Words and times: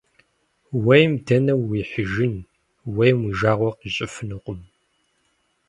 Ууейм 0.75 1.13
дэнэ 1.25 1.53
уихьыжын, 1.57 2.33
ууейм 2.91 3.17
уи 3.25 3.33
жагъуэ 3.39 3.71
къищӀыфынукъым. 3.79 4.59